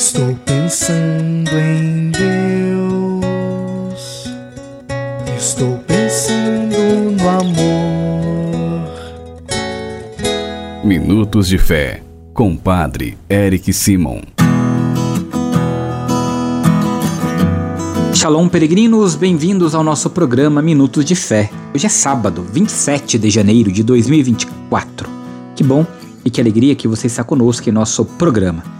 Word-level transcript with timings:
Estou 0.00 0.34
pensando 0.46 1.50
em 1.58 2.10
Deus. 2.10 2.24
Estou 5.36 5.76
pensando 5.86 6.74
no 7.20 7.28
amor. 7.28 8.88
Minutos 10.82 11.48
de 11.48 11.58
Fé, 11.58 12.02
com 12.32 12.56
Padre 12.56 13.18
Eric 13.28 13.70
Simon. 13.74 14.22
Shalom, 18.14 18.48
peregrinos, 18.48 19.14
bem-vindos 19.14 19.74
ao 19.74 19.84
nosso 19.84 20.08
programa 20.08 20.62
Minutos 20.62 21.04
de 21.04 21.14
Fé. 21.14 21.50
Hoje 21.74 21.84
é 21.84 21.90
sábado, 21.90 22.42
27 22.50 23.18
de 23.18 23.28
janeiro 23.28 23.70
de 23.70 23.82
2024. 23.82 25.10
Que 25.54 25.62
bom 25.62 25.84
e 26.24 26.30
que 26.30 26.40
alegria 26.40 26.74
que 26.74 26.88
você 26.88 27.06
está 27.06 27.22
conosco 27.22 27.68
em 27.68 27.72
nosso 27.72 28.06
programa. 28.06 28.79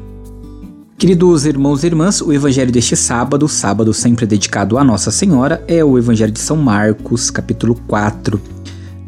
Queridos 1.01 1.47
irmãos 1.47 1.83
e 1.83 1.87
irmãs, 1.87 2.21
o 2.21 2.31
evangelho 2.31 2.71
deste 2.71 2.95
sábado, 2.95 3.47
sábado 3.47 3.91
sempre 3.91 4.23
dedicado 4.27 4.77
a 4.77 4.83
Nossa 4.83 5.09
Senhora, 5.09 5.65
é 5.67 5.83
o 5.83 5.97
evangelho 5.97 6.31
de 6.31 6.39
São 6.39 6.55
Marcos, 6.55 7.31
capítulo 7.31 7.73
4, 7.87 8.39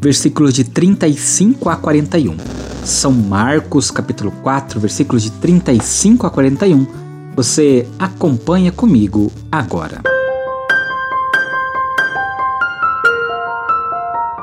versículos 0.00 0.52
de 0.52 0.64
35 0.64 1.68
a 1.68 1.76
41. 1.76 2.36
São 2.84 3.12
Marcos, 3.12 3.92
capítulo 3.92 4.32
4, 4.42 4.80
versículos 4.80 5.22
de 5.22 5.30
35 5.30 6.26
a 6.26 6.30
41. 6.30 6.84
Você 7.36 7.86
acompanha 7.96 8.72
comigo 8.72 9.30
agora. 9.52 10.02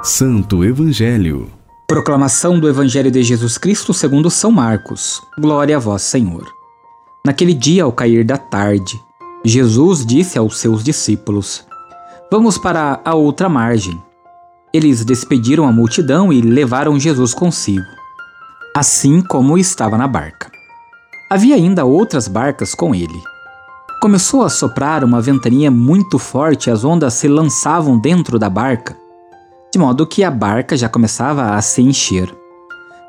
Santo 0.01 0.63
Evangelho. 0.63 1.49
Proclamação 1.85 2.57
do 2.57 2.69
Evangelho 2.69 3.11
de 3.11 3.21
Jesus 3.21 3.57
Cristo 3.57 3.93
segundo 3.93 4.29
São 4.29 4.51
Marcos. 4.51 5.21
Glória 5.37 5.75
a 5.75 5.79
vós, 5.81 6.01
Senhor. 6.03 6.60
Naquele 7.23 7.53
dia, 7.53 7.83
ao 7.83 7.91
cair 7.91 8.23
da 8.23 8.35
tarde, 8.35 8.99
Jesus 9.45 10.03
disse 10.03 10.39
aos 10.39 10.57
seus 10.57 10.83
discípulos: 10.83 11.63
Vamos 12.31 12.57
para 12.57 12.99
a 13.05 13.13
outra 13.13 13.47
margem. 13.47 14.01
Eles 14.73 15.05
despediram 15.05 15.67
a 15.67 15.71
multidão 15.71 16.33
e 16.33 16.41
levaram 16.41 16.99
Jesus 16.99 17.33
consigo, 17.33 17.85
assim 18.75 19.21
como 19.21 19.55
estava 19.55 19.99
na 19.99 20.07
barca. 20.07 20.49
Havia 21.29 21.55
ainda 21.55 21.85
outras 21.85 22.27
barcas 22.27 22.73
com 22.73 22.95
ele. 22.95 23.21
Começou 24.01 24.43
a 24.43 24.49
soprar 24.49 25.03
uma 25.03 25.21
ventania 25.21 25.69
muito 25.69 26.17
forte 26.17 26.67
e 26.67 26.71
as 26.71 26.83
ondas 26.83 27.13
se 27.13 27.27
lançavam 27.27 27.99
dentro 27.99 28.39
da 28.39 28.49
barca, 28.49 28.97
de 29.71 29.77
modo 29.77 30.07
que 30.07 30.23
a 30.23 30.31
barca 30.31 30.75
já 30.75 30.89
começava 30.89 31.53
a 31.53 31.61
se 31.61 31.83
encher. 31.83 32.33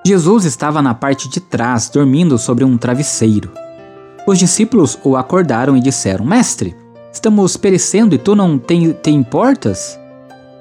Jesus 0.04 0.44
estava 0.44 0.82
na 0.82 0.92
parte 0.92 1.30
de 1.30 1.40
trás, 1.40 1.88
dormindo 1.88 2.36
sobre 2.36 2.62
um 2.62 2.76
travesseiro. 2.76 3.50
Os 4.24 4.38
discípulos 4.38 4.98
o 5.02 5.16
acordaram 5.16 5.76
e 5.76 5.80
disseram: 5.80 6.24
Mestre, 6.24 6.76
estamos 7.12 7.56
perecendo 7.56 8.14
e 8.14 8.18
tu 8.18 8.36
não 8.36 8.56
te, 8.56 8.92
te 8.94 9.10
importas? 9.10 9.98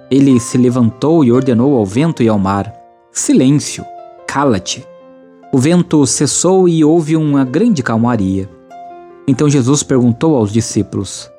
Ele 0.09 0.39
se 0.39 0.57
levantou 0.57 1.23
e 1.23 1.31
ordenou 1.31 1.77
ao 1.77 1.85
vento 1.85 2.23
e 2.23 2.27
ao 2.27 2.39
mar: 2.39 2.73
Silêncio, 3.11 3.85
cala-te. 4.27 4.85
O 5.53 5.59
vento 5.59 6.05
cessou 6.07 6.67
e 6.67 6.83
houve 6.83 7.15
uma 7.15 7.45
grande 7.45 7.83
calmaria. 7.83 8.49
Então 9.27 9.47
Jesus 9.47 9.83
perguntou 9.83 10.35
aos 10.35 10.51
discípulos: 10.51 11.29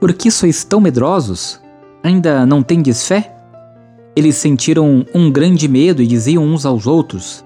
Por 0.00 0.12
que 0.12 0.32
sois 0.32 0.64
tão 0.64 0.80
medrosos? 0.80 1.60
Ainda 2.02 2.44
não 2.44 2.60
tendes 2.60 3.06
fé? 3.06 3.34
Eles 4.16 4.34
sentiram 4.34 5.06
um 5.14 5.30
grande 5.30 5.68
medo 5.68 6.02
e 6.02 6.06
diziam 6.08 6.42
uns 6.42 6.66
aos 6.66 6.88
outros: 6.88 7.44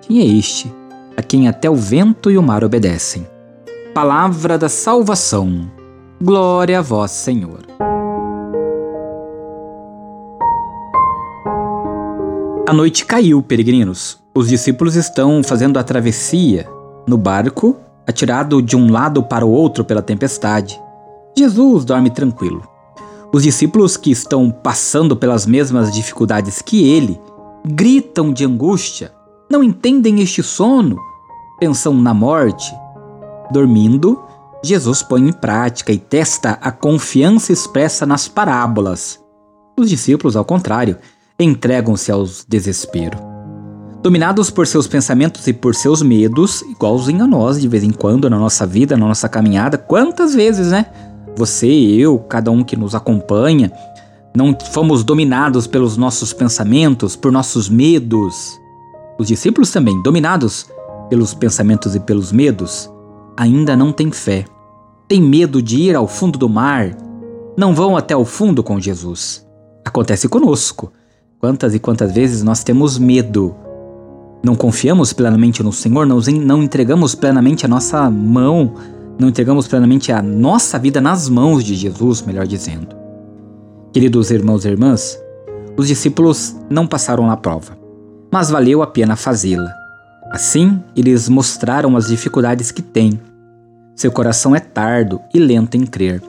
Quem 0.00 0.20
é 0.20 0.24
este, 0.24 0.72
a 1.18 1.22
quem 1.22 1.48
até 1.48 1.68
o 1.68 1.76
vento 1.76 2.30
e 2.30 2.38
o 2.38 2.42
mar 2.42 2.64
obedecem? 2.64 3.33
Palavra 3.94 4.58
da 4.58 4.68
salvação. 4.68 5.70
Glória 6.20 6.80
a 6.80 6.82
vós, 6.82 7.12
Senhor. 7.12 7.60
A 12.68 12.72
noite 12.72 13.06
caiu, 13.06 13.40
peregrinos. 13.40 14.18
Os 14.34 14.48
discípulos 14.48 14.96
estão 14.96 15.44
fazendo 15.44 15.78
a 15.78 15.84
travessia 15.84 16.68
no 17.06 17.16
barco, 17.16 17.76
atirado 18.04 18.60
de 18.60 18.76
um 18.76 18.90
lado 18.90 19.22
para 19.22 19.46
o 19.46 19.50
outro 19.50 19.84
pela 19.84 20.02
tempestade. 20.02 20.82
Jesus 21.38 21.84
dorme 21.84 22.10
tranquilo. 22.10 22.66
Os 23.32 23.44
discípulos 23.44 23.96
que 23.96 24.10
estão 24.10 24.50
passando 24.50 25.14
pelas 25.16 25.46
mesmas 25.46 25.92
dificuldades 25.94 26.60
que 26.60 26.90
ele 26.90 27.20
gritam 27.64 28.32
de 28.32 28.44
angústia, 28.44 29.12
não 29.48 29.62
entendem 29.62 30.20
este 30.20 30.42
sono, 30.42 30.98
pensam 31.60 31.94
na 31.94 32.12
morte. 32.12 32.74
Dormindo, 33.54 34.20
Jesus 34.64 35.00
põe 35.00 35.28
em 35.28 35.32
prática 35.32 35.92
e 35.92 35.96
testa 35.96 36.58
a 36.60 36.72
confiança 36.72 37.52
expressa 37.52 38.04
nas 38.04 38.26
parábolas. 38.26 39.20
Os 39.78 39.88
discípulos, 39.88 40.34
ao 40.34 40.44
contrário, 40.44 40.98
entregam-se 41.38 42.10
ao 42.10 42.24
desespero. 42.48 43.16
Dominados 44.02 44.50
por 44.50 44.66
seus 44.66 44.88
pensamentos 44.88 45.46
e 45.46 45.52
por 45.52 45.72
seus 45.72 46.02
medos, 46.02 46.62
igualzinho 46.62 47.22
a 47.22 47.28
nós 47.28 47.60
de 47.60 47.68
vez 47.68 47.84
em 47.84 47.92
quando 47.92 48.28
na 48.28 48.40
nossa 48.40 48.66
vida, 48.66 48.96
na 48.96 49.06
nossa 49.06 49.28
caminhada, 49.28 49.78
quantas 49.78 50.34
vezes, 50.34 50.72
né? 50.72 50.86
Você, 51.36 51.68
eu, 51.68 52.18
cada 52.18 52.50
um 52.50 52.64
que 52.64 52.74
nos 52.74 52.92
acompanha, 52.92 53.70
não 54.36 54.52
fomos 54.72 55.04
dominados 55.04 55.68
pelos 55.68 55.96
nossos 55.96 56.32
pensamentos, 56.32 57.14
por 57.14 57.30
nossos 57.30 57.68
medos. 57.68 58.60
Os 59.16 59.28
discípulos 59.28 59.70
também, 59.70 60.02
dominados 60.02 60.66
pelos 61.08 61.32
pensamentos 61.34 61.94
e 61.94 62.00
pelos 62.00 62.32
medos, 62.32 62.92
ainda 63.36 63.76
não 63.76 63.92
têm 63.92 64.10
fé. 64.10 64.44
Têm 65.08 65.20
medo 65.20 65.60
de 65.62 65.76
ir 65.76 65.94
ao 65.94 66.08
fundo 66.08 66.38
do 66.38 66.48
mar, 66.48 66.96
não 67.56 67.74
vão 67.74 67.96
até 67.96 68.16
o 68.16 68.24
fundo 68.24 68.62
com 68.62 68.80
Jesus. 68.80 69.46
Acontece 69.84 70.28
conosco. 70.28 70.92
Quantas 71.38 71.74
e 71.74 71.78
quantas 71.78 72.12
vezes 72.12 72.42
nós 72.42 72.64
temos 72.64 72.98
medo? 72.98 73.54
Não 74.42 74.54
confiamos 74.54 75.12
plenamente 75.12 75.62
no 75.62 75.72
Senhor, 75.72 76.06
não 76.06 76.62
entregamos 76.62 77.14
plenamente 77.14 77.64
a 77.64 77.68
nossa 77.68 78.10
mão, 78.10 78.74
não 79.18 79.28
entregamos 79.28 79.68
plenamente 79.68 80.10
a 80.10 80.20
nossa 80.22 80.78
vida 80.78 81.00
nas 81.00 81.28
mãos 81.28 81.62
de 81.62 81.74
Jesus, 81.74 82.22
melhor 82.22 82.46
dizendo. 82.46 82.96
Queridos 83.92 84.30
irmãos 84.30 84.64
e 84.64 84.68
irmãs, 84.68 85.18
os 85.76 85.86
discípulos 85.86 86.56
não 86.68 86.86
passaram 86.86 87.26
na 87.26 87.36
prova, 87.36 87.78
mas 88.32 88.50
valeu 88.50 88.82
a 88.82 88.86
pena 88.86 89.16
fazê-la. 89.16 89.83
Assim, 90.34 90.82
eles 90.96 91.28
mostraram 91.28 91.96
as 91.96 92.08
dificuldades 92.08 92.72
que 92.72 92.82
têm. 92.82 93.20
Seu 93.94 94.10
coração 94.10 94.52
é 94.52 94.58
tardo 94.58 95.20
e 95.32 95.38
lento 95.38 95.76
em 95.76 95.86
crer, 95.86 96.20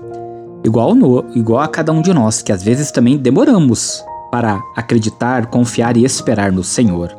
igual, 0.64 0.94
no, 0.94 1.26
igual 1.36 1.62
a 1.62 1.68
cada 1.68 1.92
um 1.92 2.04
de 2.04 2.14
nós, 2.14 2.44
que 2.44 2.52
às 2.52 2.62
vezes 2.62 2.92
também 2.92 3.18
demoramos 3.18 4.06
para 4.32 4.62
acreditar, 4.76 5.48
confiar 5.48 5.98
e 5.98 6.06
esperar 6.06 6.52
no 6.52 6.64
Senhor. 6.64 7.18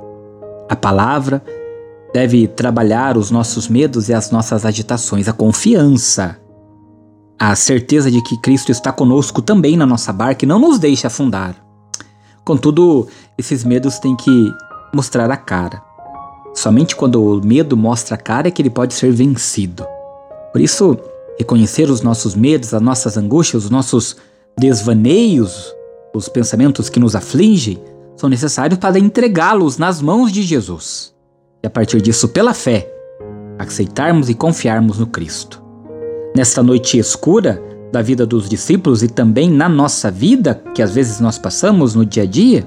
A 0.71 0.77
palavra 0.77 1.43
deve 2.15 2.47
trabalhar 2.47 3.17
os 3.17 3.33
nossos 3.33 3.67
medos 3.67 4.09
e 4.09 4.15
as 4.15 4.31
nossas 4.31 4.65
agitações, 4.65 5.27
a 5.27 5.33
confiança, 5.33 6.39
a 7.37 7.57
certeza 7.57 8.13
de 8.13 8.23
que 8.23 8.41
Cristo 8.41 8.71
está 8.71 8.93
conosco 8.93 9.43
também 9.43 9.77
na 9.77 9.87
nossa 9.87 10.13
barca 10.13 10.45
e 10.45 10.49
não 10.49 10.61
nos 10.61 10.79
deixa 10.79 11.09
afundar. 11.09 11.57
Contudo, 12.45 13.09
esses 13.37 13.65
medos 13.65 13.99
têm 13.99 14.15
que 14.15 14.53
mostrar 14.95 15.29
a 15.33 15.37
cara. 15.37 15.86
Somente 16.57 16.97
quando 16.97 17.23
o 17.23 17.47
medo 17.47 17.77
mostra 17.77 18.15
a 18.15 18.19
cara 18.19 18.49
é 18.49 18.51
que 18.51 18.63
ele 18.63 18.71
pode 18.71 18.95
ser 18.95 19.13
vencido. 19.13 19.87
Por 20.53 20.61
isso, 20.63 20.97
reconhecer 21.39 21.91
os 21.91 22.01
nossos 22.01 22.35
medos, 22.35 22.73
as 22.73 22.81
nossas 22.81 23.19
angústias, 23.19 23.65
os 23.65 23.71
nossos 23.71 24.17
desvaneios, 24.59 25.71
os 26.15 26.31
pensamentos 26.31 26.89
que 26.89 26.99
nos 26.99 27.15
afligem, 27.15 27.79
são 28.17 28.31
necessários 28.31 28.81
para 28.81 28.99
entregá-los 28.99 29.77
nas 29.77 30.01
mãos 30.01 30.33
de 30.33 30.41
Jesus. 30.41 31.15
E 31.63 31.67
a 31.67 31.71
partir 31.71 32.01
disso, 32.01 32.27
pela 32.29 32.55
fé, 32.55 32.91
aceitarmos 33.59 34.31
e 34.31 34.35
confiarmos 34.35 34.99
no 34.99 35.07
Cristo. 35.07 35.63
Nesta 36.35 36.63
noite 36.63 36.97
escura 36.97 37.63
da 37.93 38.01
vida 38.01 38.25
dos 38.25 38.49
discípulos 38.49 39.03
e 39.03 39.09
também 39.09 39.51
na 39.51 39.69
nossa 39.69 40.11
vida, 40.11 40.63
que 40.75 40.81
às 40.83 40.95
vezes 40.95 41.21
nós 41.21 41.39
passamos 41.39 41.95
no 41.95 42.07
dia 42.07 42.23
a 42.23 42.27
dia, 42.27 42.67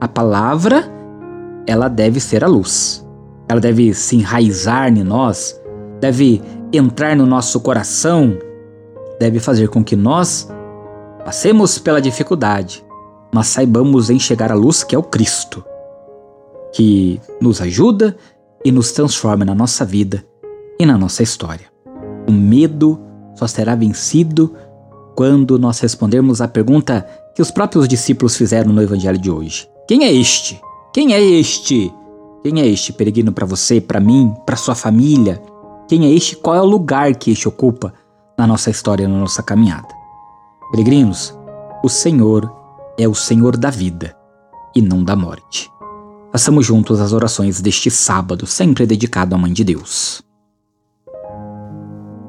a 0.00 0.08
palavra 0.08 0.90
ela 1.66 1.88
deve 1.88 2.20
ser 2.20 2.42
a 2.42 2.48
luz. 2.48 3.06
Ela 3.48 3.60
deve 3.60 3.94
se 3.94 4.16
enraizar 4.16 4.88
em 4.88 5.02
nós, 5.02 5.58
deve 6.00 6.42
entrar 6.72 7.16
no 7.16 7.26
nosso 7.26 7.60
coração, 7.60 8.38
deve 9.18 9.40
fazer 9.40 9.68
com 9.68 9.82
que 9.82 9.96
nós 9.96 10.48
passemos 11.24 11.78
pela 11.78 12.00
dificuldade, 12.00 12.84
mas 13.32 13.46
saibamos 13.48 14.10
enxergar 14.10 14.52
a 14.52 14.54
luz 14.54 14.84
que 14.84 14.94
é 14.94 14.98
o 14.98 15.02
Cristo, 15.02 15.64
que 16.72 17.20
nos 17.40 17.60
ajuda 17.60 18.16
e 18.64 18.70
nos 18.70 18.92
transforma 18.92 19.44
na 19.44 19.54
nossa 19.54 19.84
vida 19.84 20.24
e 20.78 20.86
na 20.86 20.98
nossa 20.98 21.22
história. 21.22 21.66
O 22.28 22.32
medo 22.32 23.00
só 23.34 23.46
será 23.46 23.74
vencido 23.74 24.54
quando 25.14 25.58
nós 25.58 25.80
respondermos 25.80 26.40
à 26.40 26.48
pergunta 26.48 27.06
que 27.34 27.42
os 27.42 27.50
próprios 27.50 27.88
discípulos 27.88 28.36
fizeram 28.36 28.72
no 28.72 28.82
evangelho 28.82 29.18
de 29.18 29.30
hoje: 29.30 29.68
Quem 29.86 30.04
é 30.04 30.12
este? 30.12 30.60
Quem 30.92 31.14
é 31.14 31.20
este? 31.20 31.92
Quem 32.42 32.60
é 32.60 32.66
este 32.66 32.92
peregrino 32.92 33.32
para 33.32 33.44
você, 33.44 33.80
para 33.80 33.98
mim, 33.98 34.32
para 34.46 34.56
sua 34.56 34.74
família? 34.74 35.42
Quem 35.88 36.06
é 36.06 36.10
este? 36.10 36.36
Qual 36.36 36.54
é 36.54 36.62
o 36.62 36.66
lugar 36.66 37.14
que 37.16 37.32
este 37.32 37.48
ocupa 37.48 37.92
na 38.38 38.46
nossa 38.46 38.70
história, 38.70 39.08
na 39.08 39.18
nossa 39.18 39.42
caminhada? 39.42 39.88
Peregrinos, 40.70 41.36
o 41.82 41.88
Senhor 41.88 42.52
é 42.96 43.08
o 43.08 43.14
Senhor 43.14 43.56
da 43.56 43.70
vida 43.70 44.16
e 44.74 44.80
não 44.80 45.02
da 45.02 45.16
morte. 45.16 45.68
Façamos 46.30 46.64
juntos 46.64 47.00
as 47.00 47.12
orações 47.12 47.60
deste 47.60 47.90
sábado, 47.90 48.46
sempre 48.46 48.86
dedicado 48.86 49.34
à 49.34 49.38
Mãe 49.38 49.52
de 49.52 49.64
Deus. 49.64 50.22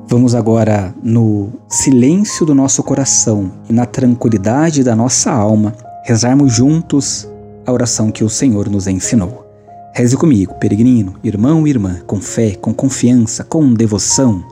Vamos 0.08 0.34
agora, 0.34 0.96
no 1.04 1.52
silêncio 1.68 2.48
do 2.48 2.56
nosso 2.56 2.82
coração 2.82 3.52
e 3.70 3.74
na 3.74 3.86
tranquilidade 3.86 4.84
da 4.84 4.96
nossa 4.96 5.32
alma, 5.32 5.76
rezarmos 6.04 6.52
juntos 6.52 7.30
a 7.64 7.72
oração 7.72 8.10
que 8.10 8.24
o 8.24 8.30
Senhor 8.30 8.68
nos 8.70 8.88
ensinou. 8.88 9.49
Reze 9.94 10.16
comigo, 10.16 10.54
peregrino, 10.56 11.16
irmão 11.24 11.68
e 11.68 11.72
irmã, 11.72 12.00
com 12.06 12.22
fé, 12.22 12.56
com 12.56 12.74
confiança, 12.74 13.44
com 13.44 13.74
devoção. 13.74 14.44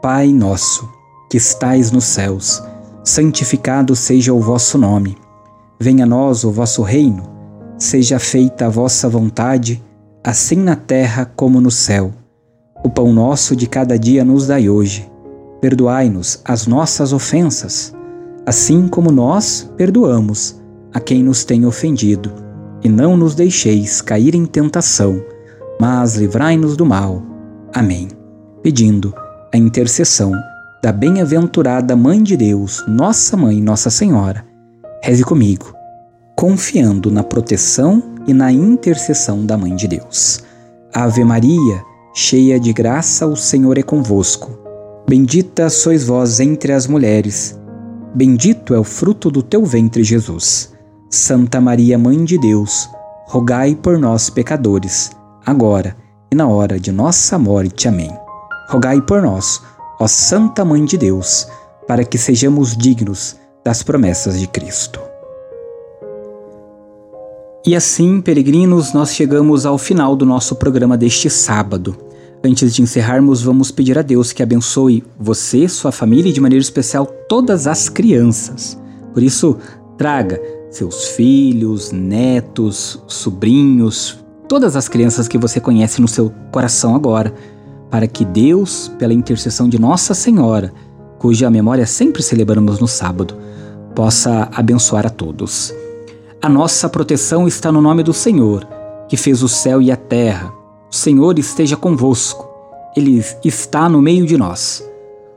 Pai 0.00 0.28
nosso, 0.28 0.88
que 1.30 1.36
estais 1.36 1.90
nos 1.90 2.04
céus, 2.04 2.62
santificado 3.02 3.96
seja 3.96 4.32
o 4.32 4.40
vosso 4.40 4.78
nome. 4.78 5.16
Venha 5.80 6.04
a 6.04 6.06
nós 6.06 6.44
o 6.44 6.52
vosso 6.52 6.82
reino. 6.82 7.22
Seja 7.78 8.18
feita 8.18 8.66
a 8.66 8.68
vossa 8.68 9.08
vontade, 9.08 9.82
assim 10.22 10.56
na 10.56 10.76
terra 10.76 11.24
como 11.24 11.60
no 11.60 11.70
céu. 11.70 12.12
O 12.84 12.90
pão 12.90 13.12
nosso 13.12 13.56
de 13.56 13.66
cada 13.66 13.98
dia 13.98 14.24
nos 14.24 14.46
dai 14.46 14.68
hoje. 14.68 15.10
Perdoai-nos 15.60 16.40
as 16.44 16.66
nossas 16.66 17.12
ofensas, 17.12 17.92
assim 18.46 18.86
como 18.86 19.10
nós 19.10 19.68
perdoamos 19.76 20.60
a 20.92 21.00
quem 21.00 21.22
nos 21.22 21.44
tem 21.44 21.66
ofendido 21.66 22.47
e 22.82 22.88
não 22.88 23.16
nos 23.16 23.34
deixeis 23.34 24.00
cair 24.00 24.34
em 24.34 24.46
tentação, 24.46 25.22
mas 25.80 26.16
livrai-nos 26.16 26.76
do 26.76 26.86
mal. 26.86 27.22
Amém. 27.72 28.08
Pedindo 28.62 29.14
a 29.52 29.56
intercessão 29.56 30.32
da 30.82 30.92
bem-aventurada 30.92 31.96
Mãe 31.96 32.22
de 32.22 32.36
Deus, 32.36 32.84
Nossa 32.86 33.36
Mãe, 33.36 33.60
Nossa 33.60 33.90
Senhora, 33.90 34.44
reze 35.02 35.24
comigo, 35.24 35.72
confiando 36.36 37.10
na 37.10 37.22
proteção 37.22 38.02
e 38.26 38.32
na 38.32 38.52
intercessão 38.52 39.44
da 39.44 39.56
Mãe 39.56 39.74
de 39.74 39.88
Deus. 39.88 40.40
Ave 40.94 41.24
Maria, 41.24 41.82
cheia 42.14 42.60
de 42.60 42.72
graça, 42.72 43.26
o 43.26 43.36
Senhor 43.36 43.78
é 43.78 43.82
convosco. 43.82 44.58
Bendita 45.08 45.70
sois 45.70 46.04
vós 46.04 46.38
entre 46.38 46.72
as 46.72 46.86
mulheres, 46.86 47.58
bendito 48.14 48.74
é 48.74 48.78
o 48.78 48.84
fruto 48.84 49.30
do 49.30 49.42
teu 49.42 49.64
ventre, 49.64 50.04
Jesus. 50.04 50.72
Santa 51.10 51.58
Maria, 51.58 51.96
Mãe 51.96 52.22
de 52.22 52.36
Deus, 52.36 52.86
rogai 53.28 53.74
por 53.74 53.98
nós, 53.98 54.28
pecadores, 54.28 55.10
agora 55.44 55.96
e 56.30 56.34
na 56.36 56.46
hora 56.46 56.78
de 56.78 56.92
nossa 56.92 57.38
morte. 57.38 57.88
Amém. 57.88 58.14
Rogai 58.68 59.00
por 59.00 59.22
nós, 59.22 59.62
ó 59.98 60.06
Santa 60.06 60.66
Mãe 60.66 60.84
de 60.84 60.98
Deus, 60.98 61.48
para 61.86 62.04
que 62.04 62.18
sejamos 62.18 62.76
dignos 62.76 63.36
das 63.64 63.82
promessas 63.82 64.38
de 64.38 64.46
Cristo. 64.46 65.00
E 67.66 67.74
assim, 67.74 68.20
peregrinos, 68.20 68.92
nós 68.92 69.14
chegamos 69.14 69.64
ao 69.64 69.78
final 69.78 70.14
do 70.14 70.26
nosso 70.26 70.56
programa 70.56 70.96
deste 70.96 71.30
sábado. 71.30 71.96
Antes 72.44 72.74
de 72.74 72.82
encerrarmos, 72.82 73.42
vamos 73.42 73.70
pedir 73.70 73.98
a 73.98 74.02
Deus 74.02 74.30
que 74.30 74.42
abençoe 74.42 75.02
você, 75.18 75.66
sua 75.68 75.90
família 75.90 76.28
e 76.28 76.34
de 76.34 76.40
maneira 76.40 76.62
especial 76.62 77.06
todas 77.06 77.66
as 77.66 77.88
crianças. 77.88 78.78
Por 79.14 79.22
isso, 79.22 79.56
traga 79.96 80.57
seus 80.70 81.08
filhos, 81.08 81.92
netos, 81.92 83.02
sobrinhos, 83.06 84.18
todas 84.48 84.76
as 84.76 84.88
crianças 84.88 85.28
que 85.28 85.38
você 85.38 85.60
conhece 85.60 86.00
no 86.00 86.08
seu 86.08 86.32
coração 86.52 86.94
agora, 86.94 87.32
para 87.90 88.06
que 88.06 88.24
Deus, 88.24 88.90
pela 88.98 89.14
intercessão 89.14 89.68
de 89.68 89.78
Nossa 89.78 90.14
Senhora, 90.14 90.72
cuja 91.18 91.50
memória 91.50 91.86
sempre 91.86 92.22
celebramos 92.22 92.78
no 92.78 92.86
sábado, 92.86 93.34
possa 93.94 94.48
abençoar 94.52 95.06
a 95.06 95.10
todos. 95.10 95.74
A 96.40 96.48
nossa 96.48 96.88
proteção 96.88 97.48
está 97.48 97.72
no 97.72 97.80
nome 97.80 98.02
do 98.02 98.12
Senhor, 98.12 98.66
que 99.08 99.16
fez 99.16 99.42
o 99.42 99.48
céu 99.48 99.82
e 99.82 99.90
a 99.90 99.96
terra. 99.96 100.52
O 100.90 100.94
Senhor 100.94 101.38
esteja 101.38 101.76
convosco. 101.76 102.48
Ele 102.96 103.24
está 103.44 103.88
no 103.88 104.00
meio 104.00 104.26
de 104.26 104.36
nós. 104.36 104.88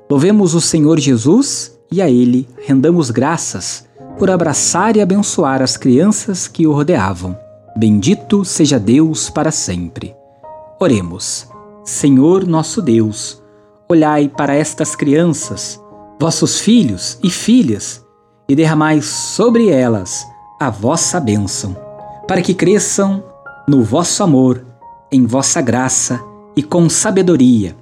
Louvemos 0.10 0.54
o 0.54 0.62
Senhor 0.62 1.00
Jesus 1.00 1.78
e 1.92 2.02
a 2.02 2.10
Ele 2.10 2.48
rendamos 2.58 3.10
graças 3.10 3.86
por 4.22 4.30
abraçar 4.30 4.96
e 4.96 5.02
abençoar 5.02 5.64
as 5.64 5.76
crianças 5.76 6.48
que 6.48 6.68
o 6.68 6.74
rodeavam. 6.74 7.36
Bendito 7.76 8.46
seja 8.46 8.78
Deus 8.78 9.32
para 9.32 9.50
sempre. 9.50 10.16
Oremos. 10.80 11.48
Senhor 11.84 12.46
nosso 12.46 12.84
Deus, 12.84 13.42
olhai 13.90 14.28
para 14.28 14.54
estas 14.54 14.96
crianças, 14.96 15.82
vossos 16.20 16.60
filhos 16.60 17.18
e 17.24 17.32
filhas, 17.32 18.06
e 18.48 18.56
derramai 18.56 19.02
sobre 19.02 19.70
elas 19.70 20.24
a 20.60 20.70
vossa 20.70 21.20
bênção, 21.20 21.76
para 22.28 22.44
que 22.44 22.54
cresçam 22.54 23.24
no 23.68 23.84
vosso 23.84 24.22
amor, 24.22 24.64
em 25.12 25.26
vossa 25.26 25.62
graça 25.62 26.22
e 26.56 26.62
com 26.62 26.88
sabedoria, 26.88 27.76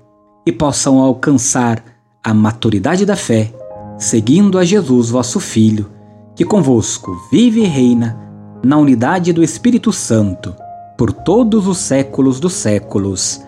e 0.46 0.53
possam 0.53 1.00
alcançar 1.00 1.84
a 2.24 2.34
maturidade 2.34 3.05
da 3.05 3.17
fé, 3.17 3.53
seguindo 3.98 4.58
a 4.58 4.63
Jesus, 4.63 5.10
vosso 5.10 5.41
Filho 5.41 5.99
que 6.39 6.46
convosco 6.46 7.22
vive 7.29 7.60
e 7.60 7.65
reina 7.65 8.17
na 8.63 8.77
unidade 8.77 9.34
do 9.34 9.43
Espírito 9.43 9.91
Santo, 9.91 10.55
por 10.98 11.12
todos 11.12 11.67
os 11.67 11.79
séculos 11.79 12.39
dos 12.39 12.53
séculos. 12.53 13.41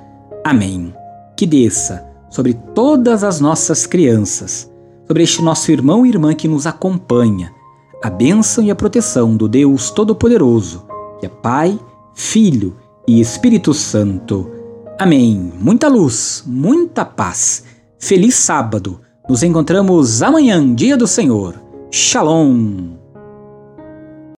Amém. 0.43 0.93
Que 1.37 1.45
desça 1.45 2.05
sobre 2.29 2.53
todas 2.53 3.23
as 3.23 3.39
nossas 3.39 3.85
crianças, 3.85 4.69
sobre 5.07 5.23
este 5.23 5.41
nosso 5.41 5.71
irmão 5.71 6.05
e 6.05 6.09
irmã 6.09 6.33
que 6.33 6.49
nos 6.49 6.67
acompanha, 6.67 7.53
a 8.03 8.09
bênção 8.09 8.61
e 8.61 8.69
a 8.69 8.75
proteção 8.75 9.37
do 9.37 9.47
Deus 9.47 9.89
Todo-Poderoso, 9.89 10.85
que 11.21 11.27
é 11.27 11.29
Pai, 11.29 11.79
Filho 12.13 12.75
e 13.07 13.21
Espírito 13.21 13.73
Santo. 13.73 14.51
Amém. 14.99 15.53
Muita 15.61 15.87
luz, 15.87 16.43
muita 16.45 17.05
paz. 17.05 17.63
Feliz 17.97 18.35
sábado. 18.35 18.99
Nos 19.29 19.43
encontramos 19.43 20.21
amanhã, 20.21 20.75
dia 20.75 20.97
do 20.97 21.07
Senhor. 21.07 21.70
Shalom! 21.93 23.00